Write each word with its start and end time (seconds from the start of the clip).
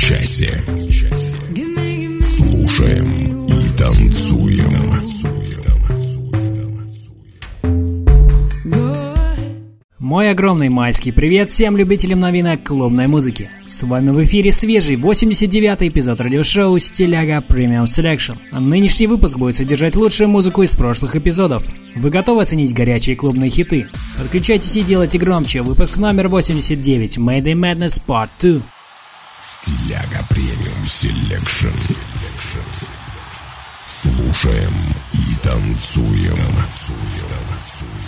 Часе. 0.00 0.50
Слушаем 2.22 3.06
и 3.46 3.78
танцуем. 3.78 4.70
Мой 9.98 10.30
огромный 10.30 10.70
майский 10.70 11.12
привет 11.12 11.50
всем 11.50 11.76
любителям 11.76 12.20
новинок 12.20 12.64
клубной 12.64 13.08
музыки. 13.08 13.48
С 13.68 13.82
вами 13.82 14.10
в 14.10 14.24
эфире 14.24 14.50
свежий 14.50 14.96
89-й 14.96 15.88
эпизод 15.88 16.20
радиошоу 16.20 16.78
Стиляга 16.78 17.44
Premium 17.46 17.84
Selection. 17.84 18.36
Нынешний 18.58 19.06
выпуск 19.06 19.36
будет 19.36 19.56
содержать 19.56 19.96
лучшую 19.96 20.30
музыку 20.30 20.62
из 20.62 20.74
прошлых 20.74 21.14
эпизодов. 21.14 21.62
Вы 21.94 22.10
готовы 22.10 22.42
оценить 22.42 22.74
горячие 22.74 23.16
клубные 23.16 23.50
хиты? 23.50 23.86
Подключайтесь 24.18 24.76
и 24.78 24.82
делайте 24.82 25.18
громче. 25.18 25.60
Выпуск 25.60 25.98
номер 25.98 26.28
89 26.28 27.18
Mayday 27.18 27.52
Madness 27.52 28.02
Part 28.04 28.30
2. 28.40 28.62
Стиляга 29.40 30.22
Премиум 30.28 30.84
Селекшн. 30.84 31.68
Слушаем 33.86 34.74
и 35.14 35.34
танцуем. 35.36 36.36
These 36.40 37.99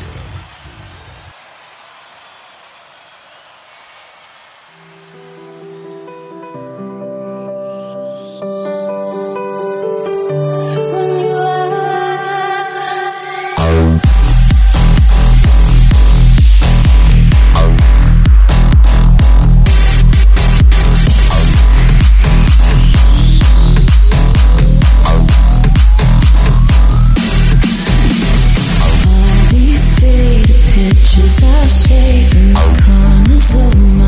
of. 33.55 34.02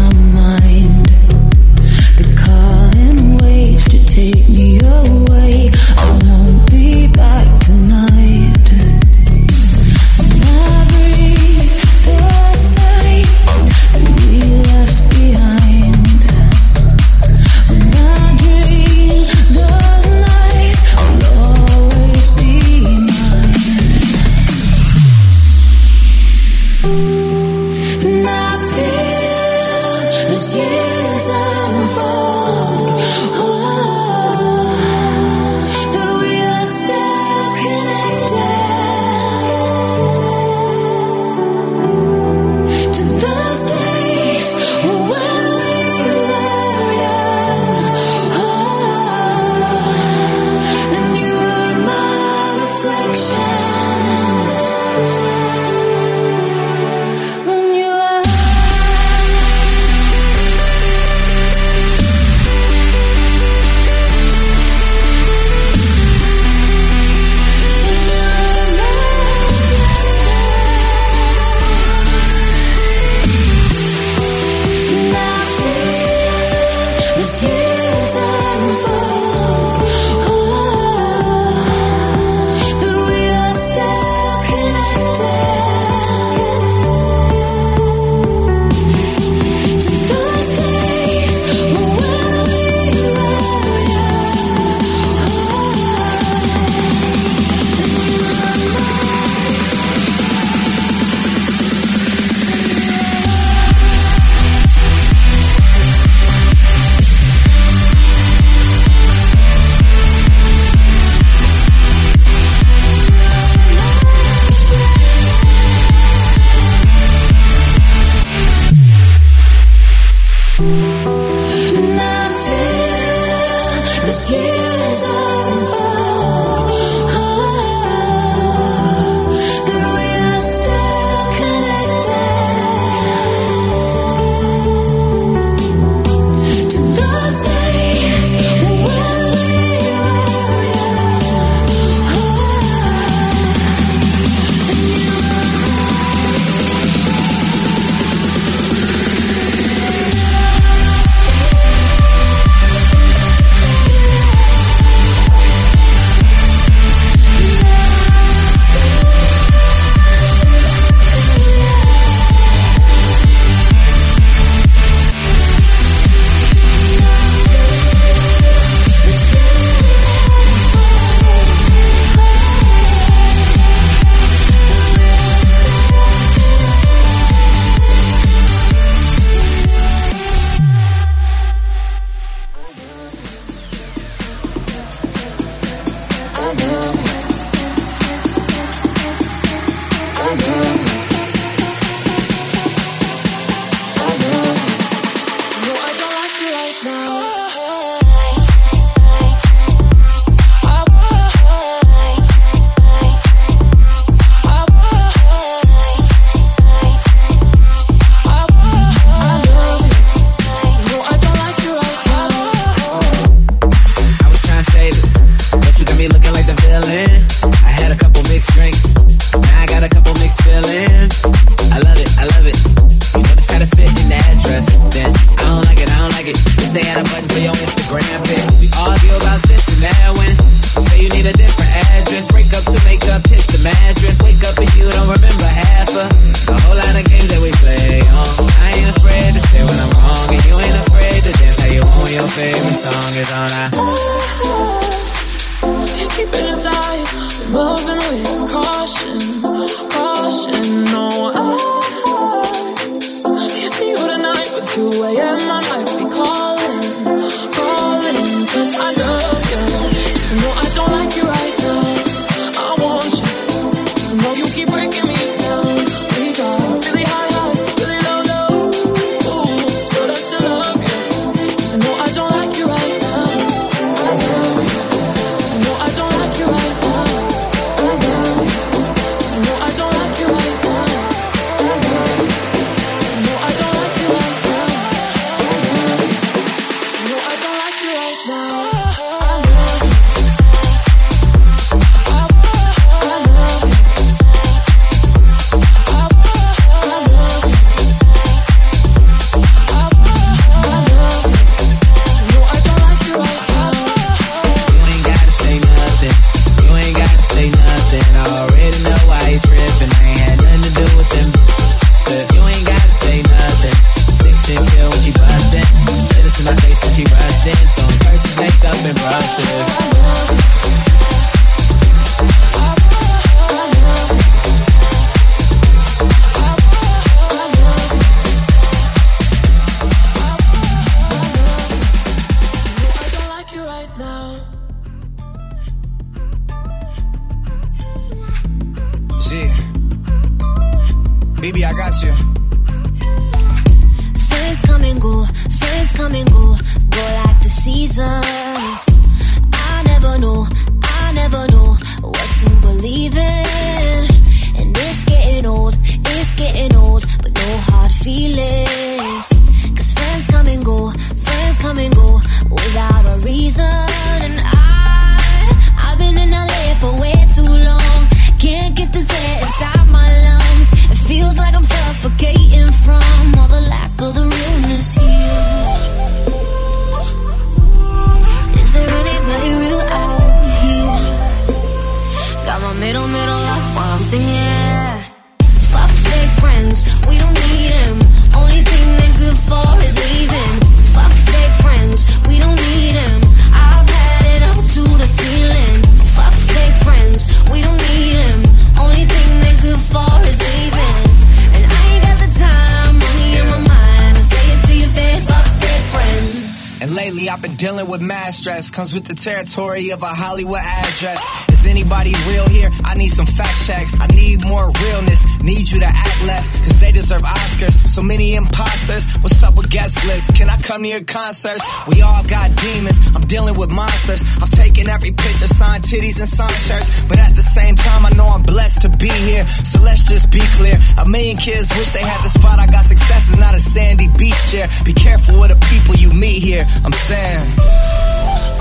Dealing 407.64 407.88
with 407.88 408.02
mad 408.02 408.30
stress. 408.35 408.68
Comes 408.68 408.92
with 408.92 409.06
the 409.06 409.14
territory 409.14 409.88
of 409.90 410.02
a 410.02 410.12
Hollywood 410.12 410.61
address. 410.61 411.25
Is 411.49 411.63
anybody 411.75 412.14
real 412.31 412.47
here? 412.47 412.71
I 412.87 412.95
need 412.95 413.11
some 413.11 413.26
fact 413.26 413.59
checks. 413.66 413.99
I 413.99 414.07
need 414.14 414.47
more 414.47 414.71
realness. 414.87 415.26
Need 415.43 415.66
you 415.75 415.83
to 415.83 415.90
act 415.90 416.19
less, 416.31 416.54
cause 416.62 416.78
they 416.78 416.93
deserve 416.95 417.26
Oscars. 417.26 417.75
So 417.90 418.00
many 418.00 418.38
imposters. 418.38 419.11
What's 419.19 419.43
up 419.43 419.59
with 419.59 419.69
guest 419.71 420.07
lists? 420.07 420.31
Can 420.38 420.49
I 420.49 420.57
come 420.62 420.87
to 420.87 420.88
your 420.88 421.02
concerts? 421.02 421.66
We 421.90 422.00
all 422.00 422.23
got 422.31 422.54
demons. 422.54 423.02
I'm 423.14 423.26
dealing 423.26 423.59
with 423.59 423.75
monsters. 423.75 424.23
I've 424.38 424.54
taken 424.54 424.88
every 424.88 425.11
picture, 425.11 425.50
signed 425.50 425.83
titties 425.83 426.23
and 426.23 426.31
signed 426.31 426.62
shirts. 426.62 427.02
But 427.11 427.19
at 427.19 427.35
the 427.35 427.43
same 427.43 427.75
time, 427.75 428.07
I 428.07 428.11
know 428.14 428.31
I'm 428.31 428.47
blessed 428.47 428.87
to 428.87 428.90
be 428.95 429.11
here. 429.26 429.45
So 429.47 429.83
let's 429.83 430.07
just 430.07 430.31
be 430.31 430.40
clear. 430.54 430.78
A 431.02 431.07
million 431.09 431.37
kids 431.37 431.75
wish 431.75 431.90
they 431.90 432.07
had 432.07 432.23
the 432.23 432.31
spot. 432.31 432.62
I 432.62 432.66
got 432.71 432.87
success 432.87 433.35
is 433.35 433.38
not 433.38 433.54
a 433.54 433.61
sandy 433.61 434.07
beach 434.14 434.38
chair. 434.54 434.71
Be 434.87 434.95
careful 434.95 435.43
with 435.43 435.50
the 435.50 435.59
people 435.75 435.99
you 435.99 436.14
meet 436.14 436.38
here. 436.38 436.64
I'm 436.87 436.95
saying, 436.95 437.45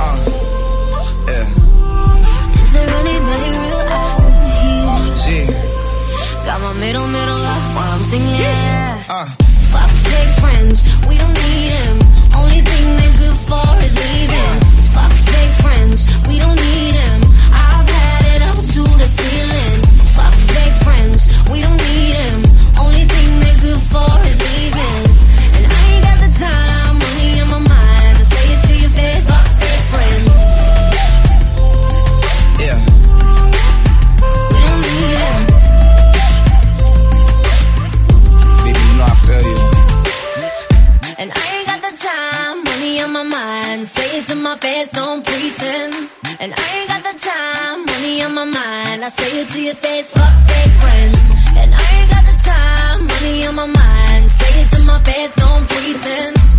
uh, 0.01 0.17
yeah, 1.29 1.82
there 2.73 2.89
anybody 2.89 3.49
real 3.61 3.81
out 3.99 4.19
here? 4.61 5.15
G, 5.15 5.25
Got 6.45 6.59
my 6.61 6.73
middle, 6.79 7.07
middle 7.07 7.41
up 7.53 7.63
while 7.75 7.91
I'm 7.95 8.03
singing. 8.03 8.41
uh. 9.09 9.25
Fuck 9.73 9.89
fake 9.89 10.33
friends, 10.41 10.83
we 11.07 11.17
don't 11.17 11.33
need 11.33 11.69
them. 11.71 12.02
To 44.33 44.39
my 44.39 44.55
face, 44.57 44.89
don't 44.89 45.23
pretend. 45.25 45.93
And 46.41 46.53
I 46.53 46.65
ain't 46.75 46.89
got 46.89 47.03
the 47.03 47.15
time, 47.19 47.85
money 47.85 48.23
on 48.23 48.33
my 48.33 48.45
mind. 48.45 49.03
I 49.03 49.09
say 49.09 49.41
it 49.41 49.47
to 49.49 49.61
your 49.61 49.75
face, 49.75 50.13
fuck 50.13 50.33
fake 50.49 50.75
friends. 50.81 51.21
And 51.61 51.69
I 51.73 51.83
ain't 51.95 52.09
got 52.09 52.25
the 52.31 52.37
time, 52.51 52.99
money 53.13 53.45
on 53.47 53.55
my 53.55 53.67
mind. 53.67 54.31
Say 54.31 54.53
it 54.61 54.69
to 54.73 54.79
my 54.89 54.97
face, 54.99 55.33
don't 55.35 55.65
pretend. 55.69 56.52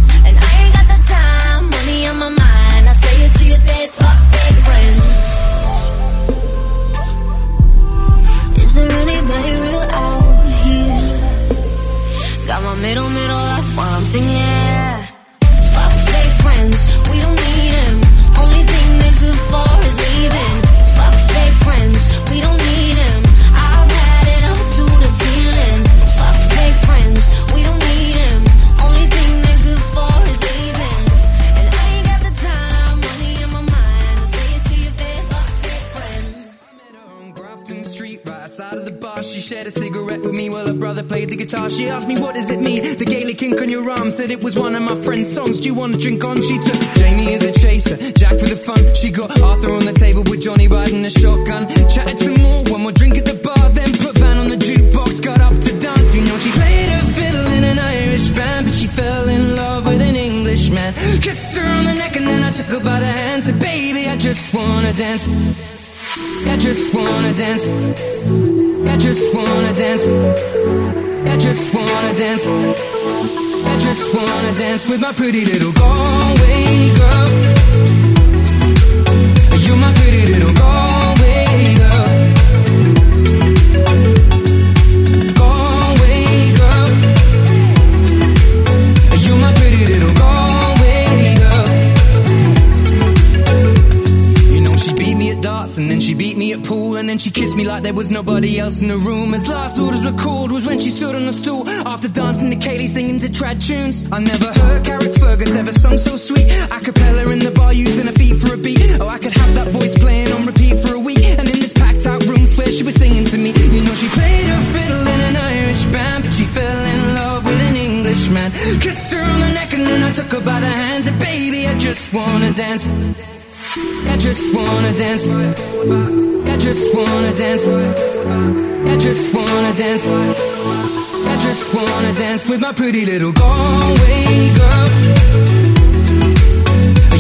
Heard 104.63 104.83
Carrickfergus 104.85 105.57
ever 105.57 105.73
sung 105.73 105.99
so 105.99 106.17
sweet. 106.17 106.47
A 106.71 106.79
cappella 106.81 107.31
in 107.33 107.41
the 107.41 107.51
bar 107.51 107.73
using 107.73 108.07
her 108.07 108.17
feet 108.17 108.37
for 108.41 108.55
a 108.55 108.59
beat. 108.59 108.81
Oh, 109.01 109.09
I 109.09 109.19
could 109.19 109.33
have 109.33 109.55
that 109.55 109.69
voice 109.69 109.95
playing 109.99 110.33
on 110.33 110.47
repeat 110.47 110.79
for 110.81 110.95
a 110.95 111.01
week. 111.01 111.25
And 111.39 111.47
in 111.49 111.59
this 111.59 111.73
packed 111.73 112.07
out 112.07 112.25
room, 112.27 112.45
swear 112.47 112.69
she 112.69 112.85
was 112.85 112.95
singing 112.95 113.25
to 113.27 113.39
me. 113.39 113.51
You 113.51 113.83
know, 113.85 113.95
she 113.95 114.09
played 114.09 114.47
her 114.53 114.63
fiddle 114.75 115.05
in 115.15 115.21
an 115.29 115.37
Irish 115.37 115.85
band, 115.91 116.25
but 116.25 116.33
she 116.33 116.45
fell 116.45 116.81
in 116.95 117.01
love 117.15 117.45
with 117.45 117.61
an 117.69 117.77
Englishman. 117.77 118.51
Kissed 118.81 119.13
her 119.13 119.23
on 119.23 119.41
the 119.41 119.51
neck 119.55 119.73
and 119.75 119.87
then 119.87 120.03
I 120.03 120.11
took 120.13 120.31
her 120.33 120.45
by 120.45 120.59
the 120.61 120.73
hands. 120.85 121.07
And 121.07 121.19
baby, 121.19 121.67
I 121.67 121.75
just 121.79 122.15
wanna 122.15 122.51
dance. 122.53 122.87
I 122.87 124.17
just 124.19 124.55
wanna 124.55 124.93
dance. 124.95 125.25
I 125.27 126.57
just 126.57 126.95
wanna 126.95 127.33
dance. 127.35 127.65
I 127.67 128.97
just 128.99 129.35
wanna 129.35 129.73
dance. 129.75 130.94
I 131.35 131.37
just 131.39 131.75
wanna 131.75 132.13
dance 132.13 132.49
with 132.49 132.61
my 132.61 132.71
pretty 132.71 133.05
little 133.05 133.33
Galway 133.33 134.55
girl. 134.55 134.89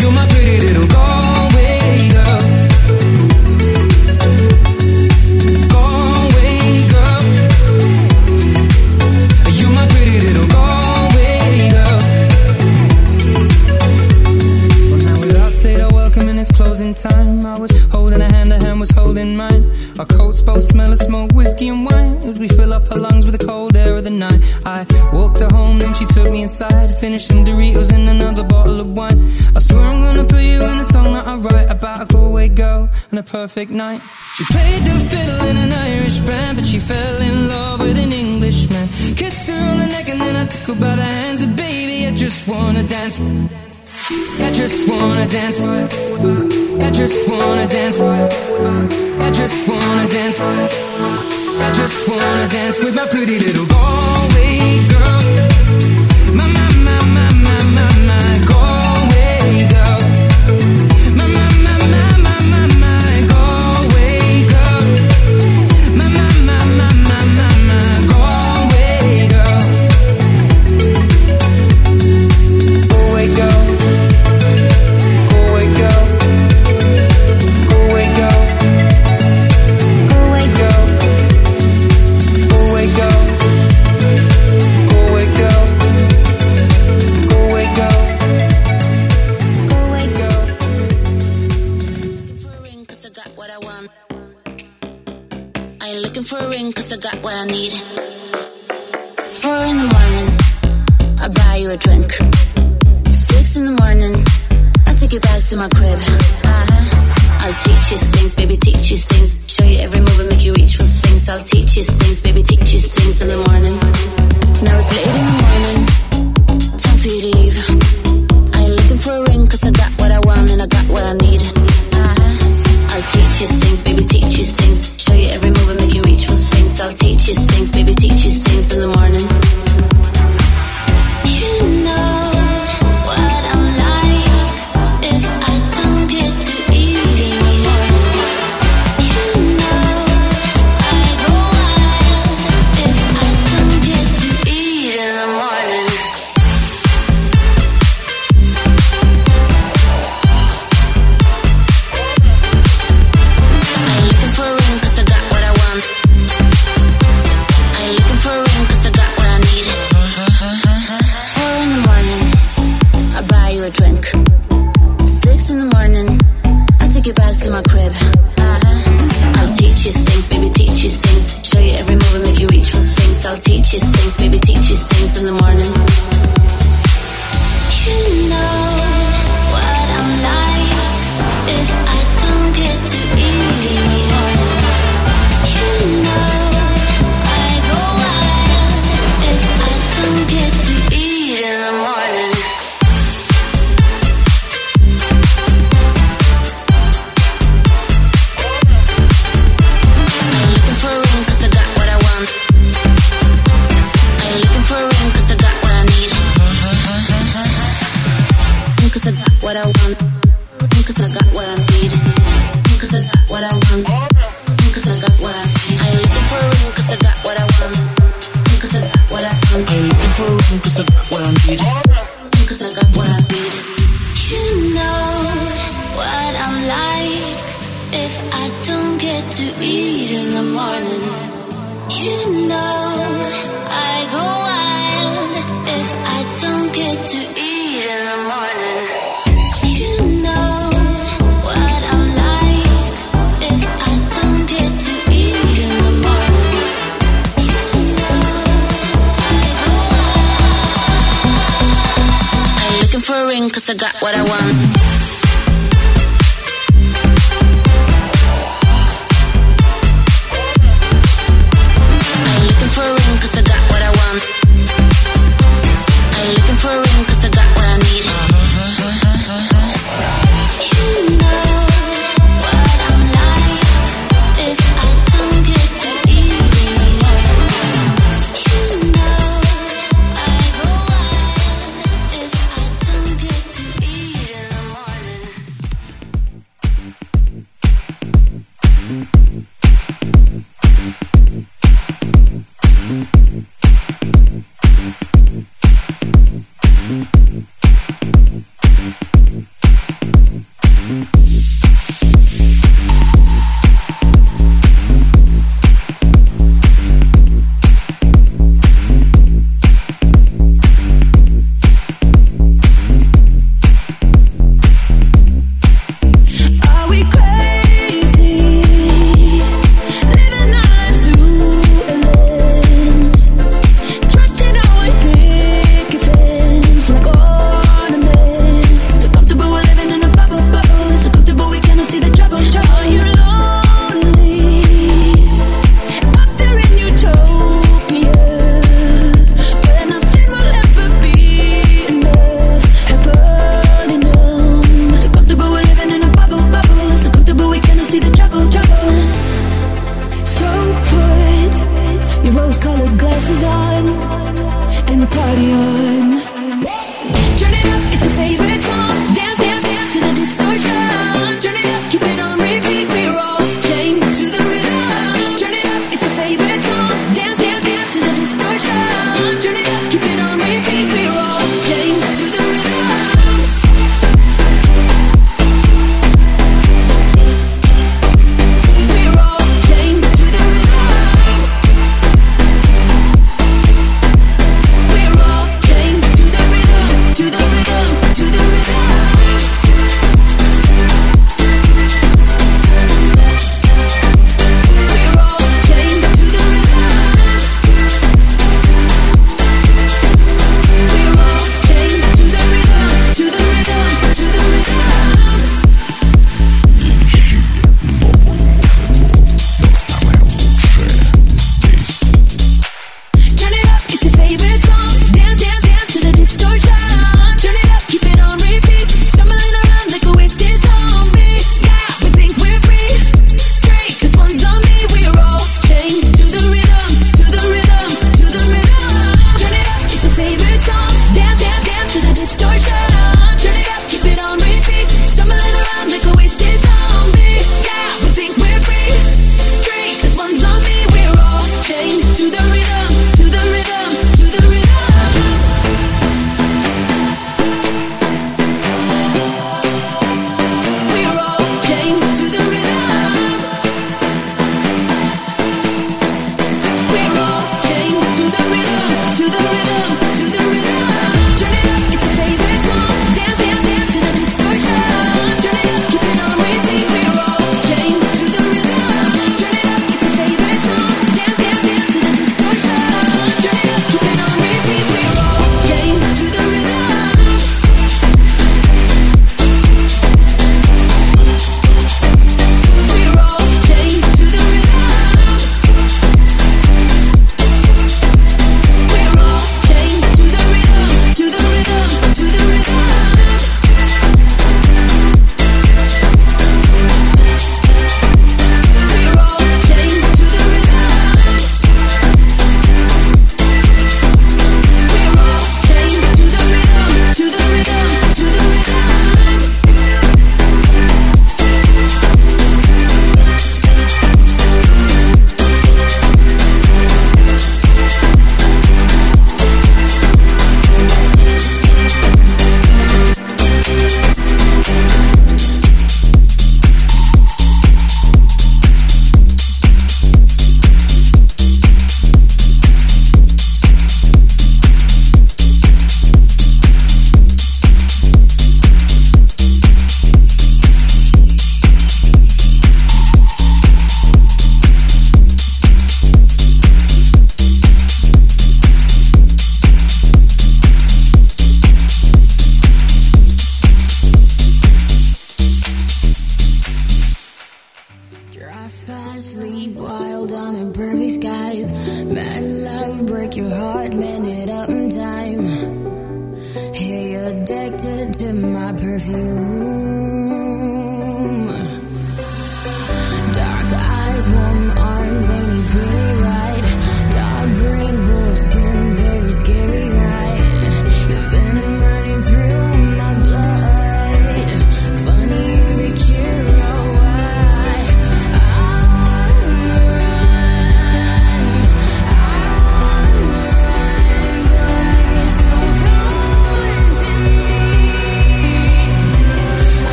You're 0.00 0.12
my 0.12 0.26
pretty 0.32 0.64
little 0.64 0.88
Galway 0.88 2.08
girl. 2.16 2.40
Galway 5.68 6.88
girl. 6.88 7.22
You're 9.58 9.74
my 9.76 9.86
pretty 9.92 10.16
little 10.24 10.48
Galway 10.56 11.68
girl. 11.76 12.00
Well, 14.88 15.00
now 15.04 15.20
we 15.20 15.36
all 15.36 15.50
say 15.50 15.76
the 15.76 15.88
welcome 15.92 16.28
and 16.30 16.40
it's 16.40 16.50
closing 16.50 16.94
time. 16.94 17.44
I 17.44 17.58
was 17.58 17.72
holding 17.92 18.22
a 18.22 18.32
hand, 18.32 18.54
a 18.54 18.58
hand 18.58 18.80
was 18.80 18.90
holding 18.90 19.36
mine. 19.36 19.70
Our 19.98 20.06
coats 20.06 20.40
both 20.40 20.62
smell 20.62 20.92
of 20.92 20.98
smoke, 20.98 21.32
whiskey 21.32 21.68
and 21.68 21.84
wine. 21.84 22.16
As 22.24 22.38
we 22.38 22.48
fill 22.48 22.72
up 22.72 22.90
our 22.90 22.96
lungs 22.98 23.26
with 23.26 23.37
finishing 27.18 27.44
Doritos 27.44 27.92
and 27.92 28.08
another 28.08 28.44
bottle 28.44 28.80
of 28.80 28.86
wine. 28.96 29.18
I 29.56 29.58
swear 29.58 29.82
I'm 29.82 30.00
gonna 30.00 30.22
put 30.24 30.42
you 30.42 30.60
in 30.62 30.78
a 30.78 30.84
song 30.84 31.12
that 31.14 31.26
I 31.26 31.36
write 31.36 31.70
about 31.70 32.02
a 32.02 32.06
Galway 32.06 32.48
girl 32.48 32.88
and 33.10 33.18
a 33.18 33.22
perfect 33.22 33.70
night. 33.72 34.00
She 34.36 34.44
played 34.44 34.82
the 34.86 34.96
fiddle 35.10 35.40
in 35.50 35.56
an 35.56 35.72
Irish 35.72 36.20
band, 36.20 36.58
but 36.58 36.66
she 36.66 36.78
fell 36.78 37.20
in 37.20 37.48
love 37.48 37.80
with 37.80 37.98
an 37.98 38.12
Englishman. 38.12 38.86
Kissed 39.18 39.48
her 39.50 39.60
on 39.70 39.78
the 39.78 39.86
neck 39.86 40.08
and 40.08 40.20
then 40.20 40.36
I 40.36 40.46
took 40.46 40.66
her 40.70 40.80
by 40.80 40.94
the 40.94 41.02
hands, 41.02 41.42
and 41.42 41.56
baby, 41.56 42.06
I 42.06 42.12
just 42.14 42.46
wanna 42.46 42.84
dance. 42.84 43.18
I 43.18 44.50
just 44.54 44.88
wanna 44.88 45.26
dance 45.26 45.58
right. 45.58 45.90
I 46.86 46.90
just 46.92 47.18
wanna 47.28 47.66
dance 47.66 47.98
right. 47.98 48.30
I 49.26 49.30
just 49.32 49.68
wanna 49.68 50.06
dance 50.06 50.38
right. 50.38 50.70
I 51.66 51.68
just 51.74 51.98
wanna 52.08 52.46
dance 52.54 52.78
with 52.84 52.94
my 52.94 53.06
pretty 53.10 53.38
little 53.42 53.66
Galway 53.66 54.86
girl. 54.92 55.17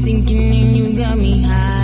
sinking 0.00 0.54
and 0.54 0.76
you 0.76 0.96
got 0.96 1.18
me 1.18 1.42
high. 1.42 1.79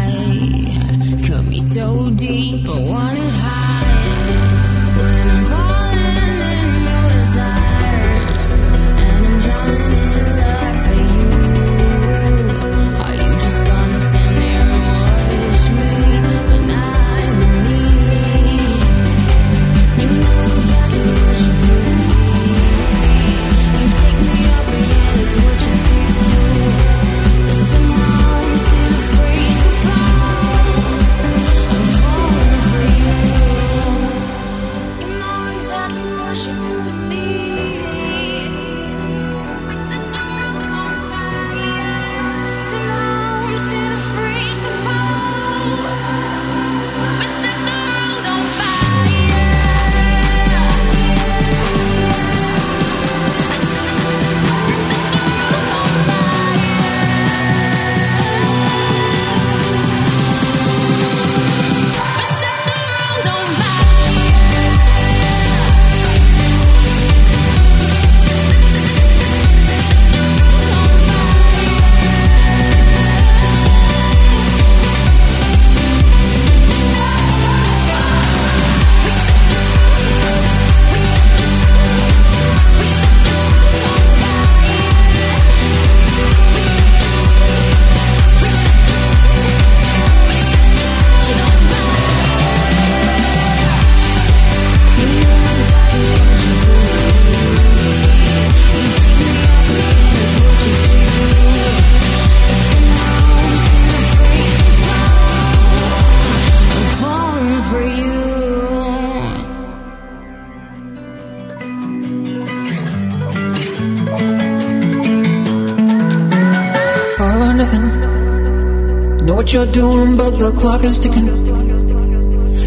You're 119.57 119.73
doing, 119.73 120.17
but 120.19 120.33
the 120.39 120.53
clock 120.61 120.85
is 120.85 120.99
ticking. 120.99 121.29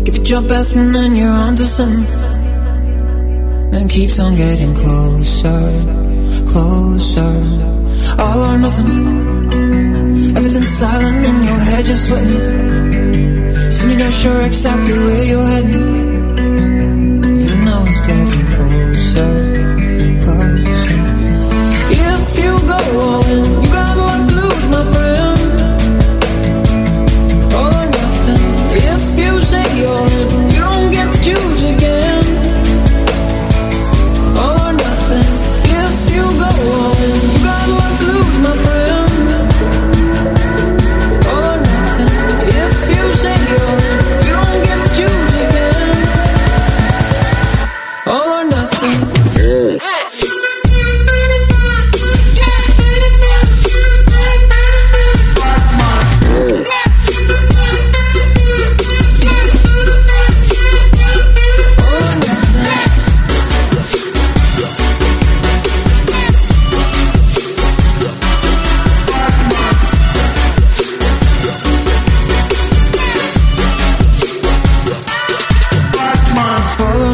Give 0.06 0.15
it 0.15 0.28
your 0.28 0.41
best 0.41 0.75
and 0.75 0.95
then 0.95 1.15
you're 1.15 1.39
on 1.45 1.56
to 1.56 1.63
something. 1.63 2.06
Then 3.71 3.88
keeps 3.88 4.17
on 4.17 4.36
getting 4.36 4.73
closer, 4.73 5.62
closer. 6.52 7.34
All 8.23 8.39
or 8.49 8.58
nothing. 8.65 8.91
Everything's 10.38 10.73
silent 10.82 11.17
in 11.30 11.38
your 11.49 11.62
head, 11.69 11.86
just 11.86 12.08
sweating. 12.08 12.45
So 13.75 13.82
you're 13.89 14.02
not 14.06 14.13
sure 14.21 14.41
exactly 14.49 14.97
where 15.06 15.25
you're 15.32 15.49
heading. 15.54 15.88
You 17.47 17.56
know 17.65 17.80
it's 17.89 18.02
getting 18.10 18.45
closer, 18.56 19.32
closer. 20.23 20.99
If 22.10 22.23
you 22.41 22.54
go 22.73 22.80
all 23.06 23.25
in, 23.38 23.48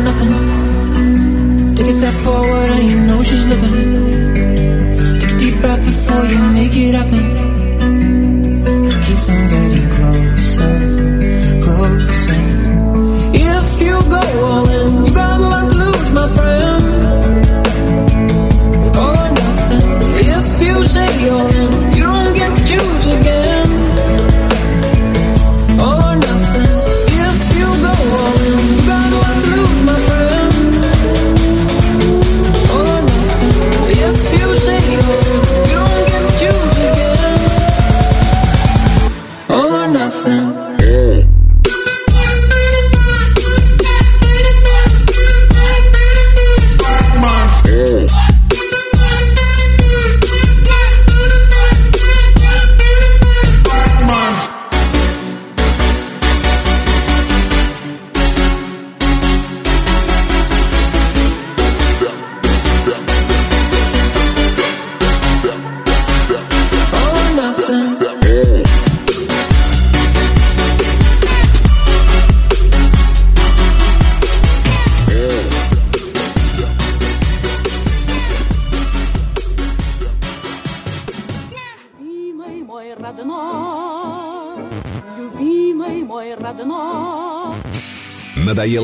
nothing. 0.06 1.76
Take 1.76 1.88
a 1.88 1.92
step 1.92 2.14
forward 2.24 2.70
and 2.78 2.90
you 2.90 3.00
know 3.08 3.24
she's 3.24 3.46
looking. 3.48 4.15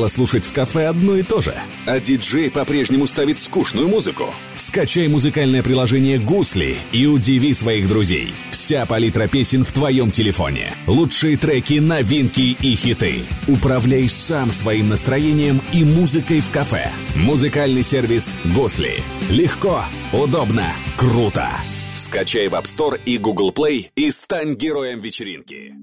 Надоело 0.02 0.08
слушать 0.08 0.44
в 0.44 0.52
кафе 0.52 0.86
одно 0.86 1.14
и 1.16 1.22
то 1.22 1.40
же, 1.40 1.54
а 1.86 2.00
диджей 2.00 2.50
по-прежнему 2.50 3.06
ставит 3.06 3.38
скучную 3.38 3.86
музыку. 3.88 4.34
Скачай 4.56 5.06
музыкальное 5.06 5.62
приложение 5.62 6.18
«Гусли» 6.18 6.76
и 6.92 7.06
удиви 7.06 7.54
своих 7.54 7.86
друзей. 7.88 8.34
Вся 8.50 8.84
палитра 8.84 9.28
песен 9.28 9.62
в 9.64 9.70
твоем 9.70 10.10
телефоне. 10.10 10.72
Лучшие 10.88 11.36
треки, 11.36 11.74
новинки 11.74 12.56
и 12.60 12.74
хиты. 12.74 13.22
Управляй 13.46 14.08
сам 14.08 14.50
своим 14.50 14.88
настроением 14.88 15.60
и 15.72 15.84
музыкой 15.84 16.40
в 16.40 16.50
кафе. 16.50 16.90
Музыкальный 17.14 17.84
сервис 17.84 18.34
«Гусли». 18.56 18.94
Легко, 19.30 19.84
удобно, 20.12 20.66
круто. 20.96 21.48
Скачай 21.94 22.48
в 22.48 22.54
App 22.54 22.64
Store 22.64 22.98
и 23.04 23.18
Google 23.18 23.52
Play 23.52 23.90
и 23.94 24.10
стань 24.10 24.54
героем 24.54 24.98
вечеринки. 24.98 25.74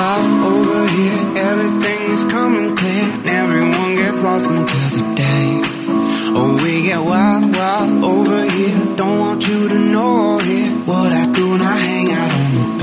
Wild 0.00 0.32
over 0.52 0.82
here. 0.96 1.20
Everything's 1.50 2.24
coming 2.32 2.70
clear. 2.80 3.06
And 3.18 3.32
everyone 3.42 3.92
gets 4.00 4.22
lost 4.22 4.50
until 4.50 4.88
the 4.96 5.04
day. 5.24 5.48
Oh, 6.38 6.52
we 6.62 6.72
get 6.88 7.00
wild, 7.10 7.44
wild 7.56 8.04
over 8.12 8.40
here. 8.56 8.96
Don't 8.96 9.18
want 9.24 9.40
you 9.48 9.60
to 9.72 9.78
know 9.94 10.38
here 10.38 10.70
what 10.90 11.10
I 11.12 11.24
do 11.36 11.44
when 11.52 11.62
I 11.74 11.76
hang 11.86 12.10
bitchin' 12.10 12.79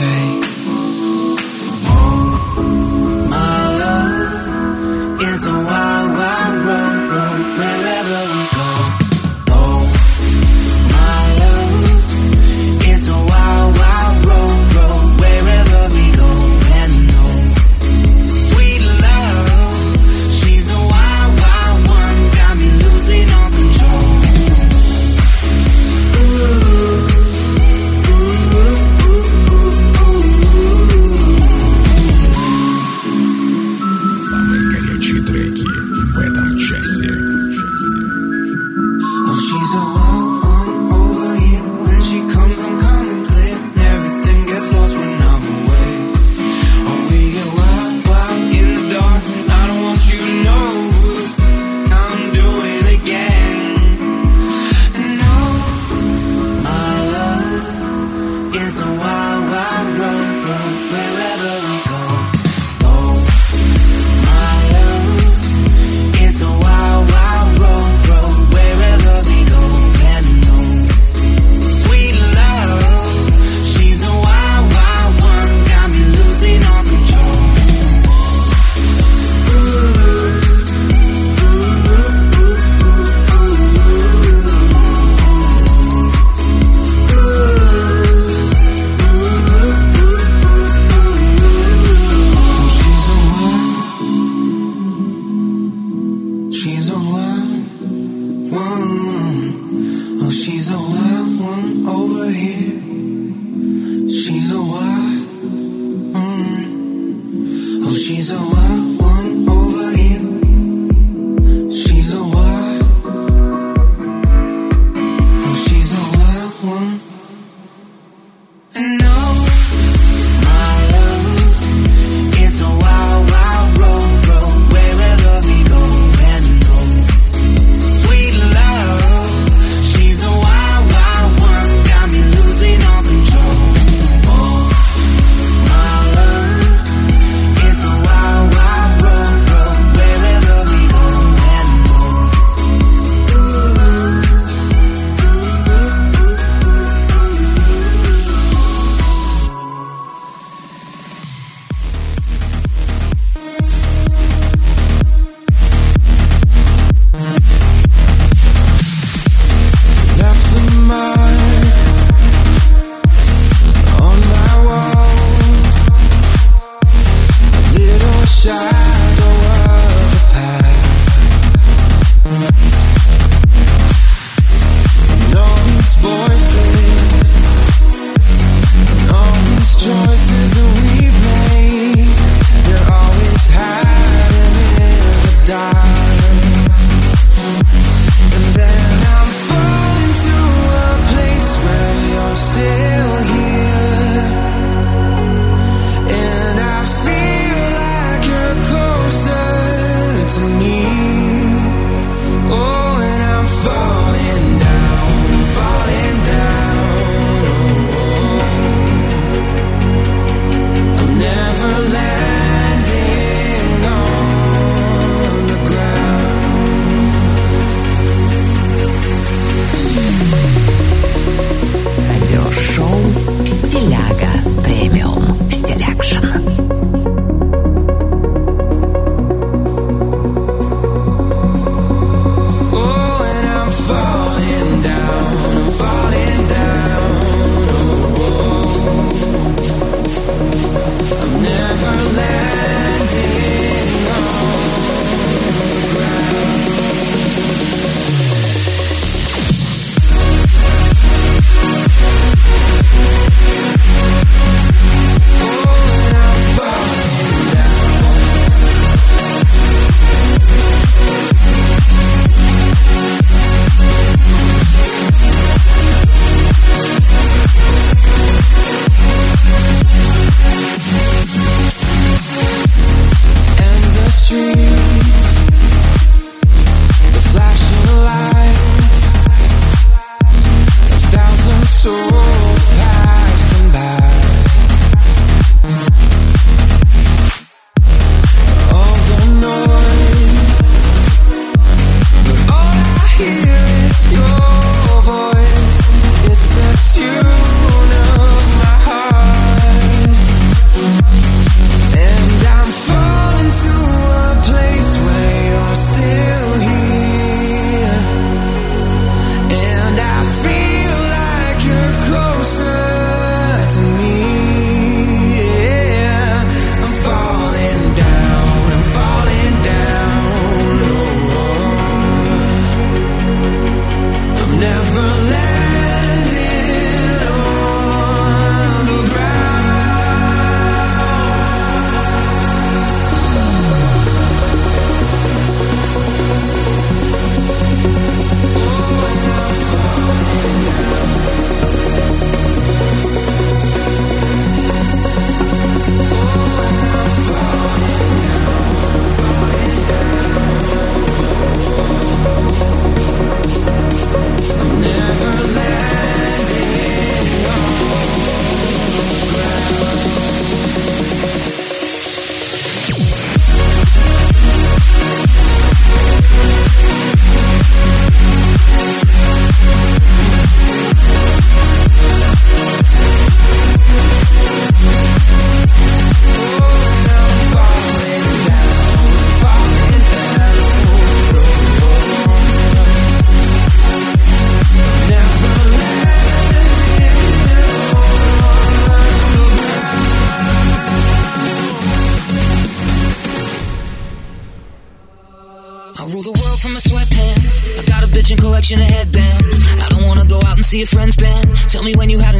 see 400.67 400.81
a 400.81 400.85
friend's 400.85 401.15
band. 401.15 401.55
Tell 401.69 401.81
me 401.81 401.93
when 401.95 402.09
you 402.09 402.19
had 402.19 402.35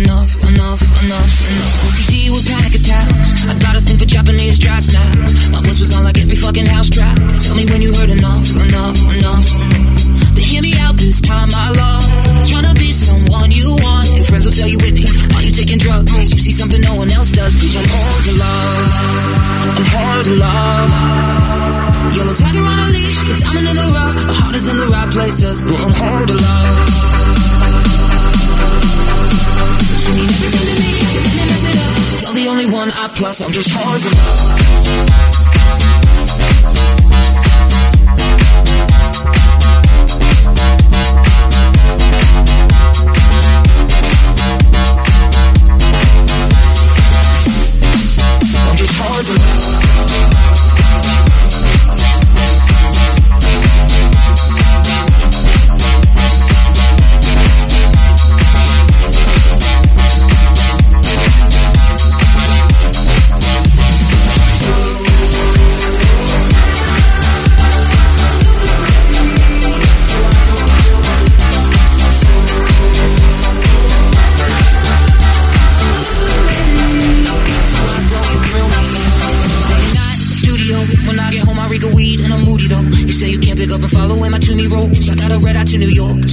I 84.87 85.15
got 85.15 85.31
a 85.31 85.39
red 85.39 85.57
eye 85.57 85.65
to 85.65 85.77
New 85.77 85.89
York. 85.89 86.26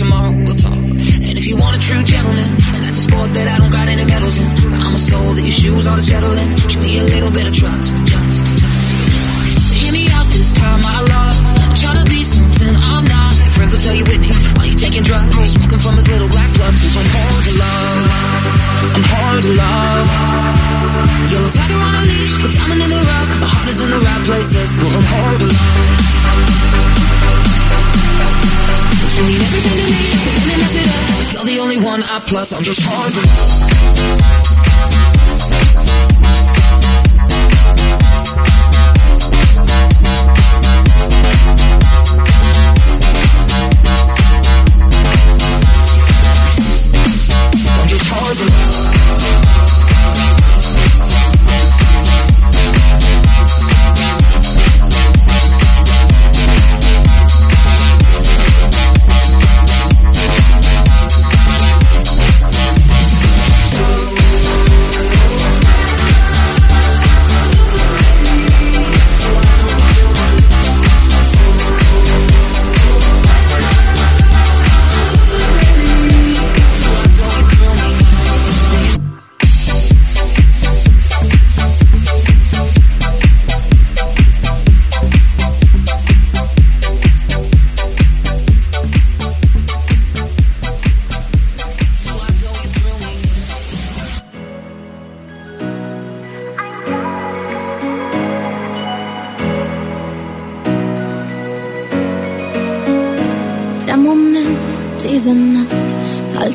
Plus, 32.27 32.53
I'm 32.53 32.63
just 32.63 32.83
hard 32.85 33.54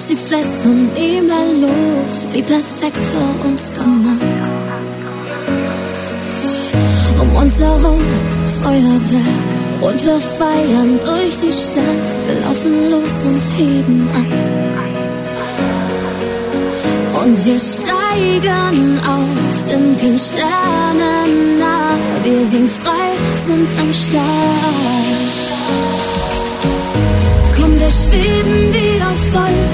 sie 0.10 0.16
fest 0.16 0.66
und 0.66 0.89
los, 1.62 2.28
wie 2.32 2.41
perfekt 2.41 2.97
für 2.97 3.47
uns 3.47 3.72
gemacht. 3.72 4.43
Um 7.20 7.36
uns 7.36 7.60
herum 7.60 8.01
Feuerwerk 8.60 9.49
und 9.82 10.03
wir 10.03 10.20
feiern 10.20 10.99
durch 10.99 11.38
die 11.38 11.51
Stadt, 11.51 12.16
wir 12.26 12.41
laufen 12.41 12.89
los 12.89 13.24
und 13.26 13.43
heben 13.55 14.10
ab. 14.16 14.32
Und 17.24 17.45
wir 17.45 17.60
steigen 17.60 18.99
auf, 19.05 19.60
sind 19.60 20.01
den 20.01 20.18
Sternen 20.18 21.60
nah, 21.60 21.95
wir 22.24 22.43
sind 22.43 22.72
frei, 22.72 23.12
sind 23.36 23.70
am 23.80 23.93
Start. 23.93 24.24
Komm, 27.55 27.80
wir 27.80 27.89
schweben 27.89 28.74
wie 28.74 29.03
auf 29.03 29.34
Wolken 29.34 29.68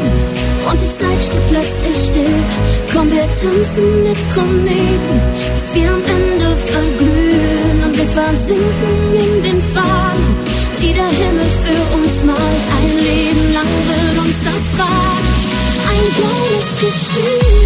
und 0.69 0.79
die 0.81 0.89
Zeit 0.89 1.23
steht 1.23 1.47
plötzlich 1.49 1.97
still. 1.97 2.39
Komm, 2.93 3.11
wir 3.11 3.29
tanzen 3.29 4.03
mit 4.03 4.19
Kometen, 4.33 5.17
bis 5.53 5.75
wir 5.75 5.89
am 5.91 6.03
Ende 6.03 6.57
verglühen 6.57 7.83
und 7.85 7.97
wir 7.97 8.07
versinken 8.07 8.97
in 9.13 9.43
den 9.43 9.61
Farben, 9.61 10.35
die 10.79 10.93
der 10.93 11.07
Himmel 11.07 11.49
für 11.63 11.95
uns 11.95 12.23
malt. 12.23 12.63
Ein 12.79 12.91
Leben 13.03 13.53
lang 13.53 13.71
wird 13.89 14.25
uns 14.25 14.43
das 14.43 14.77
tragen, 14.77 15.33
ein 15.91 16.05
geiles 16.21 16.77
Gefühl. 16.79 17.64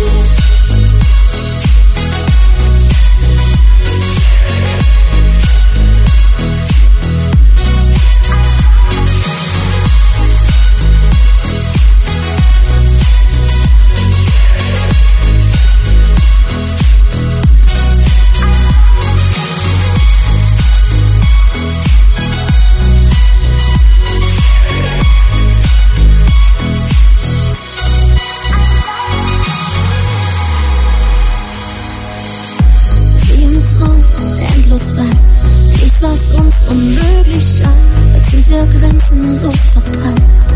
Was 36.02 36.32
uns 36.32 36.64
unmöglich 36.70 37.58
scheint, 37.58 38.16
als 38.16 38.32
sind 38.32 38.50
wir 38.50 38.66
grenzenlos 38.68 39.66
verbrannt. 39.74 40.47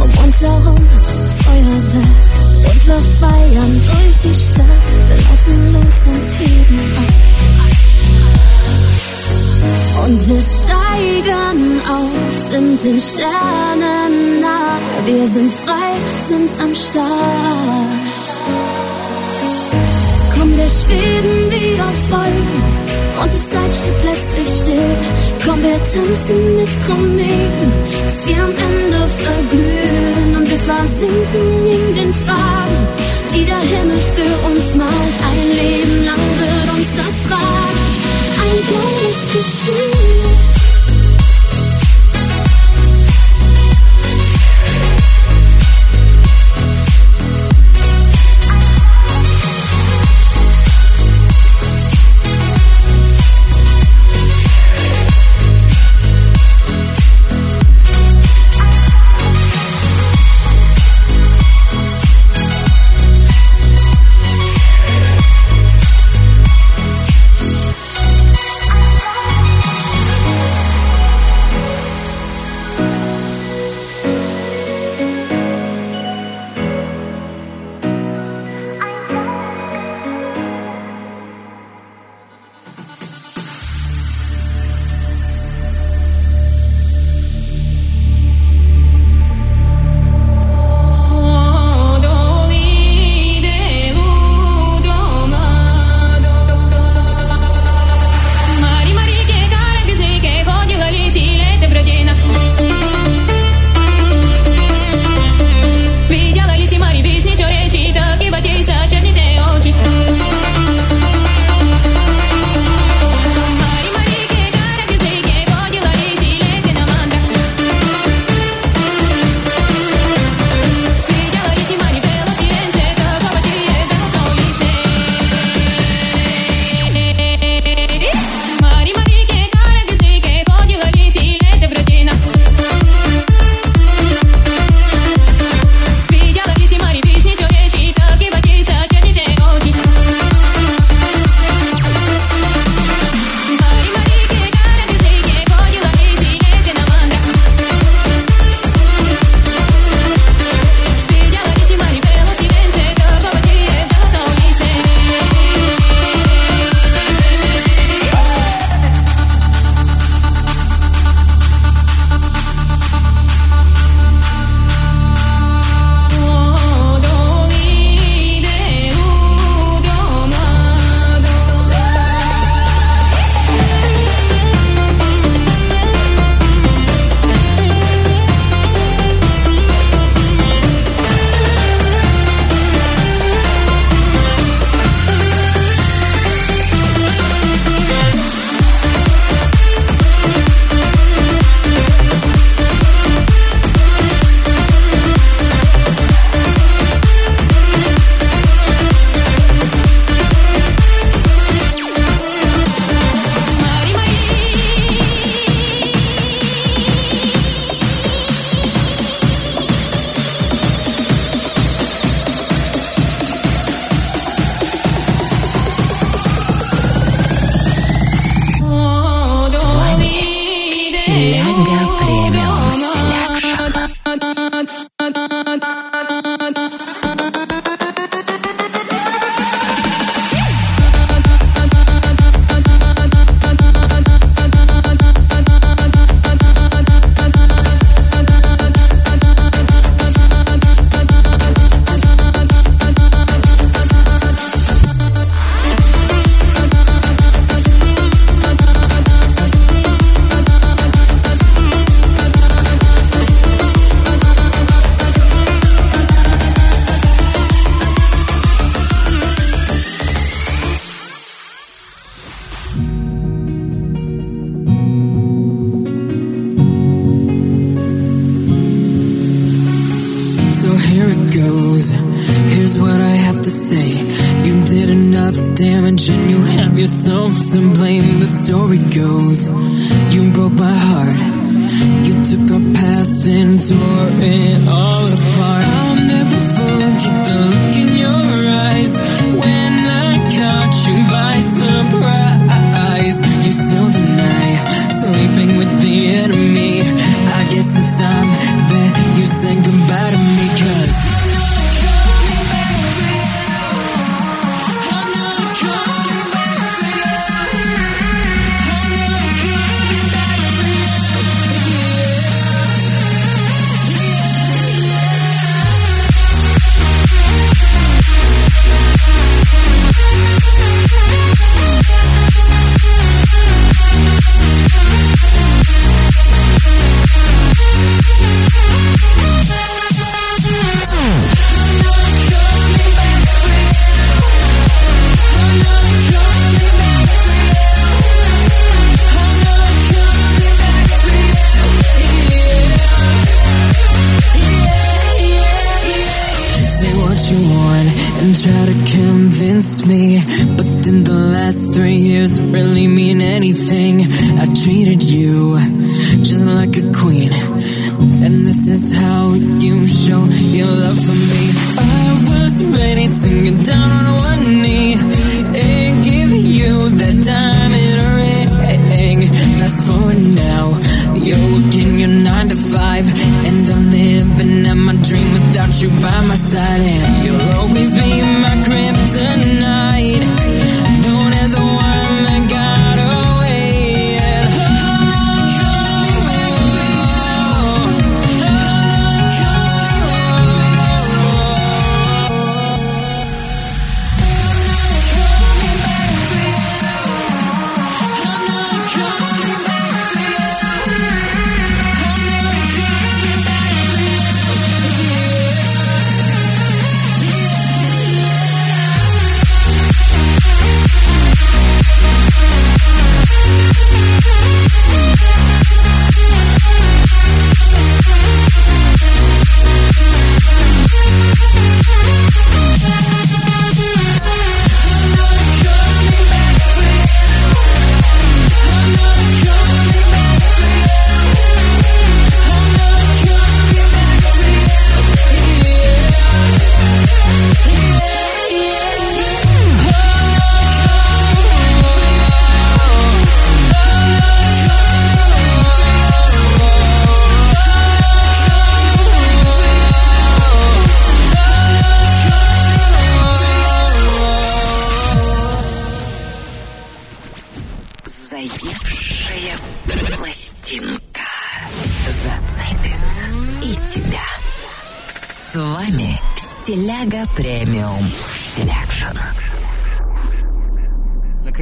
Um 0.00 0.24
uns 0.24 0.40
herum 0.40 0.88
Feuerwerk 1.44 2.72
und 2.72 2.86
wir 2.86 2.98
feiern 2.98 3.82
durch 3.84 4.18
die 4.20 4.34
Stadt. 4.34 4.88
Wir 5.08 5.16
laufen 5.16 5.72
los 5.74 6.06
und 6.06 6.38
geben 6.38 6.80
ab. 6.96 7.12
Und 10.06 10.28
wir 10.28 10.40
steigen 10.40 11.82
auf, 11.86 12.40
sind 12.40 12.82
den 12.82 12.98
Sternen 12.98 14.40
nah. 14.40 14.78
Wir 15.04 15.26
sind 15.26 15.52
frei, 15.52 16.00
sind 16.16 16.58
am 16.62 16.74
Start 16.74 18.36
wir 20.60 20.68
schweben 20.68 21.50
wie 21.50 21.72
wieder 21.72 21.90
voll 22.10 22.36
und 23.22 23.32
die 23.32 23.46
Zeit 23.48 23.74
steht 23.74 23.98
plötzlich 24.02 24.48
still. 24.48 24.90
Komm, 25.44 25.62
wir 25.62 25.80
tanzen 25.82 26.56
mit 26.56 26.72
Kometen, 26.86 27.70
bis 28.04 28.26
wir 28.26 28.42
am 28.44 28.50
Ende 28.50 29.00
verglühen 29.08 30.36
und 30.36 30.50
wir 30.50 30.58
versinken 30.58 31.66
in 31.66 31.94
den 31.94 32.12
Farben, 32.12 32.80
die 33.34 33.44
der 33.44 33.62
Himmel 33.72 34.00
für 34.14 34.48
uns 34.48 34.74
malt. 34.74 35.16
Ein 35.30 35.48
Leben 35.60 36.04
lang 36.04 36.24
wird 36.40 36.76
uns 36.76 36.96
das 36.96 37.28
tragen, 37.28 37.80
ein 38.44 38.56
geiles 38.68 39.28
Gefühl. 39.32 39.99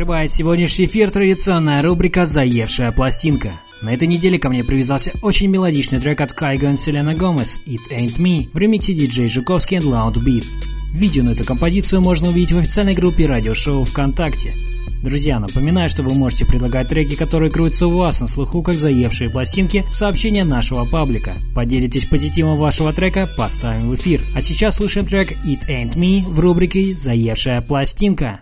Закрывает 0.09 0.33
сегодняшний 0.33 0.87
эфир 0.87 1.11
традиционная 1.11 1.83
рубрика 1.83 2.25
«Заевшая 2.25 2.93
пластинка». 2.93 3.53
На 3.83 3.93
этой 3.93 4.09
неделе 4.09 4.39
ко 4.39 4.49
мне 4.49 4.65
привязался 4.65 5.13
очень 5.21 5.49
мелодичный 5.49 6.01
трек 6.01 6.23
от 6.23 6.33
Кайго 6.33 6.73
и 6.73 6.77
Селена 6.79 7.15
Гомес 7.15 7.61
«It 7.67 7.93
Ain't 7.93 8.17
Me» 8.17 8.49
в 8.51 8.57
ремиксе 8.57 8.95
диджей 8.95 9.29
Жуковский 9.29 9.77
and 9.77 9.83
Loud 9.83 10.15
Beat. 10.15 10.47
Видео 10.95 11.25
на 11.25 11.33
эту 11.33 11.45
композицию 11.45 12.01
можно 12.01 12.29
увидеть 12.29 12.53
в 12.53 12.59
официальной 12.59 12.95
группе 12.95 13.27
радиошоу 13.27 13.85
ВКонтакте. 13.85 14.55
Друзья, 15.03 15.39
напоминаю, 15.39 15.91
что 15.91 16.03
вы 16.03 16.15
можете 16.15 16.47
предлагать 16.47 16.89
треки, 16.89 17.15
которые 17.15 17.51
крутятся 17.51 17.87
у 17.87 17.91
вас 17.91 18.23
на 18.23 18.29
слуху, 18.29 18.63
как 18.63 18.77
заевшие 18.77 19.29
пластинки, 19.29 19.85
в 19.91 19.95
сообщения 19.95 20.45
нашего 20.45 20.87
паблика. 20.87 21.35
Поделитесь 21.55 22.07
позитивом 22.07 22.57
вашего 22.57 22.95
трека, 22.95 23.29
поставим 23.37 23.91
в 23.91 23.95
эфир. 23.95 24.23
А 24.35 24.41
сейчас 24.41 24.77
слушаем 24.77 25.07
трек 25.07 25.33
«It 25.45 25.69
Ain't 25.69 25.97
Me» 25.97 26.23
в 26.27 26.41
рубрике 26.41 26.97
«Заевшая 26.97 27.61
пластинка». 27.61 28.41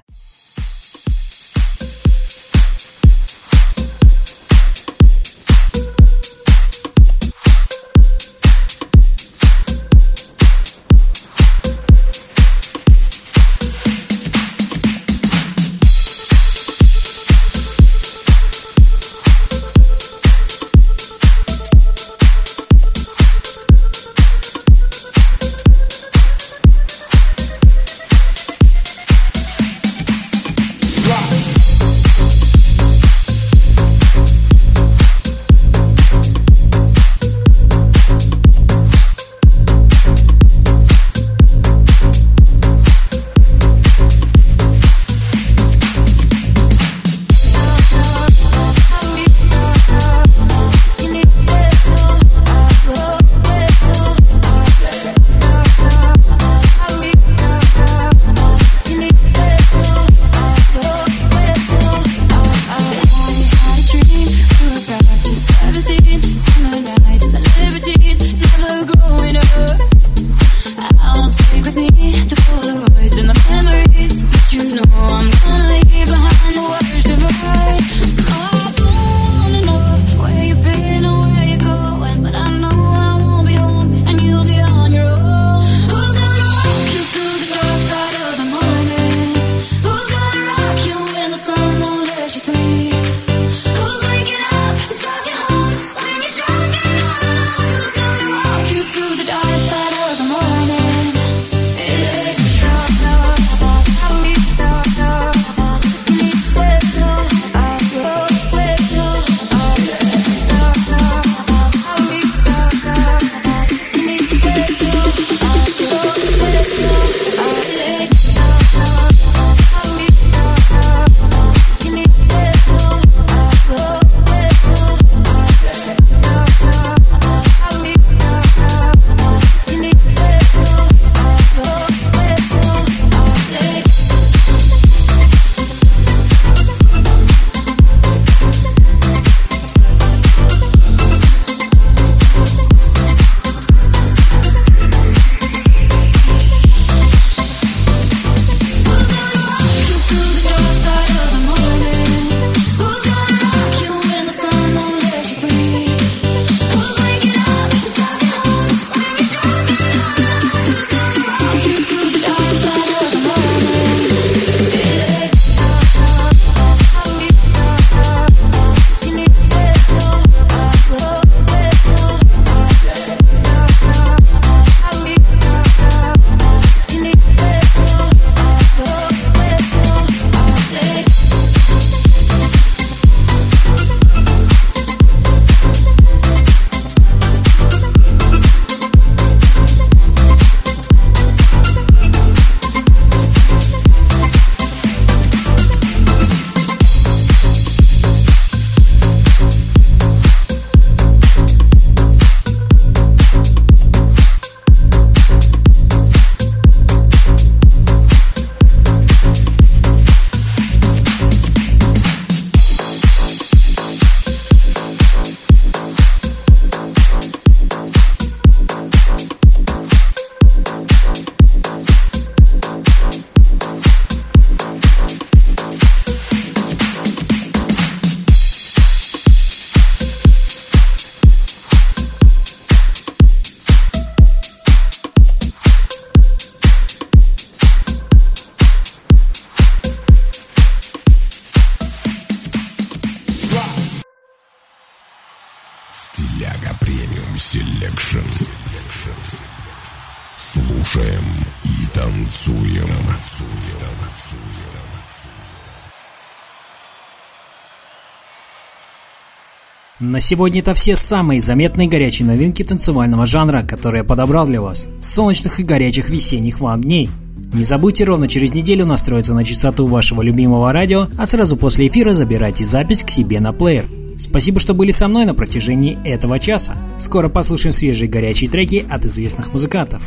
На 260.16 260.20
сегодня 260.20 260.60
это 260.60 260.72
все 260.72 260.96
самые 260.96 261.40
заметные 261.40 261.88
горячие 261.88 262.26
новинки 262.26 262.62
танцевального 262.62 263.26
жанра, 263.26 263.62
которые 263.62 263.98
я 263.98 264.04
подобрал 264.04 264.46
для 264.46 264.62
вас. 264.62 264.88
Солнечных 265.02 265.60
и 265.60 265.62
горячих 265.62 266.08
весенних 266.08 266.60
вам 266.60 266.80
дней. 266.80 267.10
Не 267.52 267.62
забудьте 267.62 268.04
ровно 268.04 268.26
через 268.26 268.54
неделю 268.54 268.86
настроиться 268.86 269.34
на 269.34 269.44
частоту 269.44 269.86
вашего 269.86 270.22
любимого 270.22 270.72
радио, 270.72 271.08
а 271.18 271.26
сразу 271.26 271.58
после 271.58 271.88
эфира 271.88 272.14
забирайте 272.14 272.64
запись 272.64 273.02
к 273.02 273.10
себе 273.10 273.40
на 273.40 273.52
плеер. 273.52 273.84
Спасибо, 274.18 274.58
что 274.58 274.72
были 274.72 274.90
со 274.90 275.06
мной 275.06 275.26
на 275.26 275.34
протяжении 275.34 275.98
этого 276.02 276.38
часа. 276.38 276.76
Скоро 276.98 277.28
послушаем 277.28 277.74
свежие 277.74 278.08
горячие 278.08 278.48
треки 278.48 278.86
от 278.88 279.04
известных 279.04 279.52
музыкантов. 279.52 280.02